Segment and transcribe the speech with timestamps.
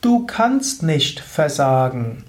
[0.00, 2.22] Du kannst nicht versagen.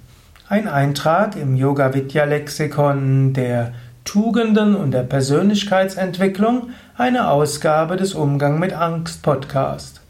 [0.48, 3.74] Ein Eintrag im Yoga Vidya Lexikon der
[4.06, 10.02] Tugenden und der Persönlichkeitsentwicklung, eine Ausgabe des Umgang mit Angst Podcast.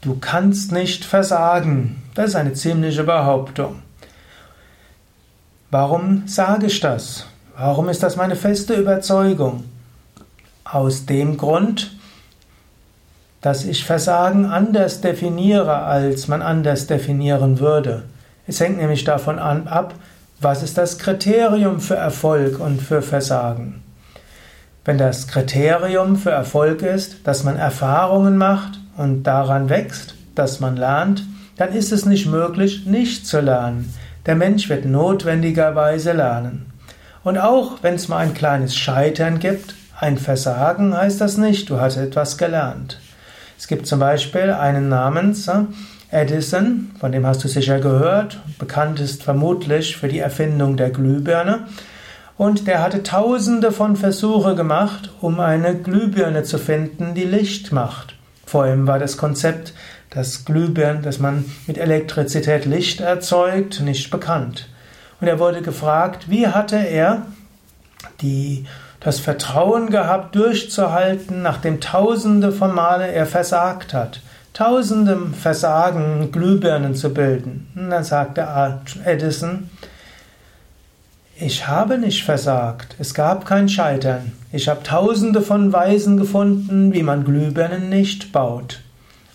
[0.00, 2.02] Du kannst nicht versagen.
[2.14, 3.82] Das ist eine ziemliche Behauptung.
[5.70, 7.26] Warum sage ich das?
[7.54, 9.64] Warum ist das meine feste Überzeugung?
[10.64, 11.97] Aus dem Grund,
[13.40, 18.04] dass ich Versagen anders definiere, als man anders definieren würde.
[18.46, 19.94] Es hängt nämlich davon an, ab,
[20.40, 23.82] was ist das Kriterium für Erfolg und für Versagen.
[24.84, 30.76] Wenn das Kriterium für Erfolg ist, dass man Erfahrungen macht und daran wächst, dass man
[30.76, 31.24] lernt,
[31.56, 33.92] dann ist es nicht möglich, nicht zu lernen.
[34.26, 36.72] Der Mensch wird notwendigerweise lernen.
[37.24, 41.80] Und auch wenn es mal ein kleines Scheitern gibt, ein Versagen heißt das nicht, du
[41.80, 43.00] hast etwas gelernt.
[43.58, 45.64] Es gibt zum Beispiel einen namens äh,
[46.10, 51.66] Edison, von dem hast du sicher gehört, bekannt ist vermutlich für die Erfindung der Glühbirne.
[52.36, 58.14] Und der hatte tausende von Versuche gemacht, um eine Glühbirne zu finden, die Licht macht.
[58.46, 59.74] Vor ihm war das Konzept,
[60.10, 64.68] dass Glühbirnen, dass man mit Elektrizität Licht erzeugt, nicht bekannt.
[65.20, 67.26] Und er wurde gefragt, wie hatte er
[68.20, 68.66] die
[69.00, 74.20] das Vertrauen gehabt, durchzuhalten, nachdem tausende von Male er versagt hat.
[74.54, 77.68] Tausende Versagen, Glühbirnen zu bilden.
[77.76, 78.46] Und dann sagte
[79.04, 79.70] Edison,
[81.40, 84.32] ich habe nicht versagt, es gab kein Scheitern.
[84.50, 88.80] Ich habe tausende von Weisen gefunden, wie man Glühbirnen nicht baut.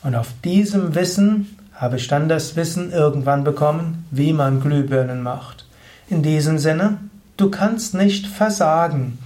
[0.04, 5.66] Und auf diesem Wissen habe ich dann das Wissen irgendwann bekommen, wie man Glühbirnen macht.
[6.10, 6.98] In diesem Sinne,
[7.38, 9.18] du kannst nicht versagen.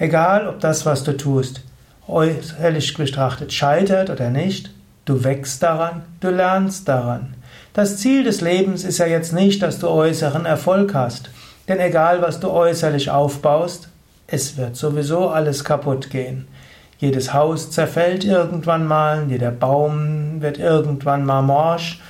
[0.00, 1.60] Egal, ob das, was du tust,
[2.08, 4.70] äußerlich betrachtet scheitert oder nicht,
[5.04, 7.34] du wächst daran, du lernst daran.
[7.74, 11.28] Das Ziel des Lebens ist ja jetzt nicht, dass du äußeren Erfolg hast,
[11.68, 13.90] denn egal, was du äußerlich aufbaust,
[14.26, 16.48] es wird sowieso alles kaputt gehen.
[16.98, 22.00] Jedes Haus zerfällt irgendwann mal, jeder Baum wird irgendwann mal morsch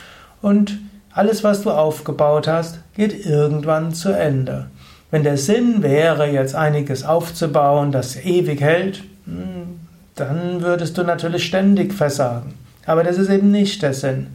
[0.42, 0.78] und
[1.12, 4.66] alles, was du aufgebaut hast, geht irgendwann zu Ende.
[5.10, 9.80] Wenn der Sinn wäre, jetzt einiges aufzubauen, das ewig hält, hm,
[10.14, 12.54] dann würdest du natürlich ständig versagen.
[12.86, 14.28] Aber das ist eben nicht der Sinn.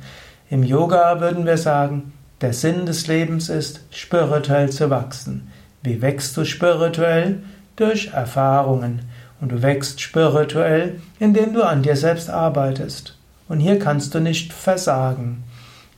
[0.49, 5.51] Im Yoga würden wir sagen, der Sinn des Lebens ist, spirituell zu wachsen.
[5.81, 7.39] Wie wächst du spirituell?
[7.75, 9.01] Durch Erfahrungen.
[9.41, 13.17] Und du wächst spirituell, indem du an dir selbst arbeitest.
[13.47, 15.43] Und hier kannst du nicht versagen.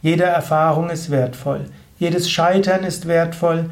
[0.01, 1.65] Jede Erfahrung ist wertvoll.
[1.99, 3.69] Jedes Scheitern ist wertvoll.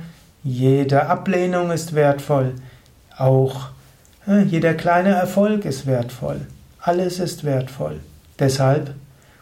[0.48, 2.54] Jede Ablehnung ist wertvoll.
[3.18, 3.70] Auch
[4.28, 6.42] äh, jeder kleine Erfolg ist wertvoll.
[6.80, 8.00] Alles ist wertvoll.
[8.38, 8.94] Deshalb,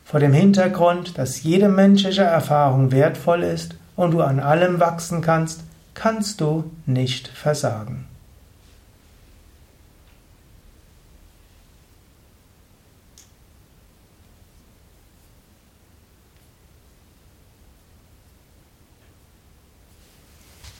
[0.06, 5.66] vor dem Hintergrund, dass jede menschliche Erfahrung wertvoll ist und du an allem wachsen kannst,
[5.94, 8.06] kannst du nicht versagen.